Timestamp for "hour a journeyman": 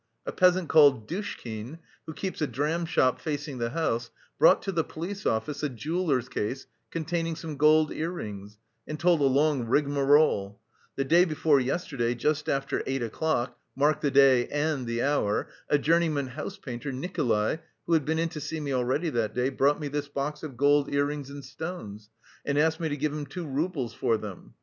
15.03-16.29